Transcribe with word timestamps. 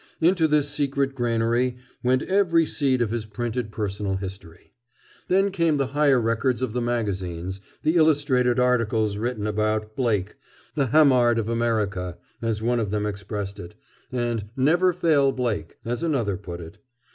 Into 0.19 0.47
this 0.47 0.67
secret 0.67 1.13
granary 1.13 1.77
went 2.01 2.23
every 2.23 2.65
seed 2.65 3.03
of 3.03 3.11
his 3.11 3.27
printed 3.27 3.71
personal 3.71 4.15
history. 4.15 4.73
Then 5.27 5.51
came 5.51 5.77
the 5.77 5.85
higher 5.93 6.19
records 6.19 6.63
of 6.63 6.73
the 6.73 6.81
magazines, 6.81 7.61
the 7.83 7.95
illustrated 7.97 8.59
articles 8.59 9.17
written 9.17 9.45
about 9.45 9.95
"Blake, 9.95 10.37
the 10.73 10.87
Hamard 10.87 11.37
of 11.37 11.49
America," 11.49 12.17
as 12.41 12.63
one 12.63 12.79
of 12.79 12.89
them 12.89 13.05
expressed 13.05 13.59
it, 13.59 13.75
and 14.11 14.45
"Never 14.57 14.91
Fail 14.91 15.31
Blake," 15.31 15.77
as 15.85 16.01
another 16.01 16.35
put 16.35 16.61
it. 16.61 16.79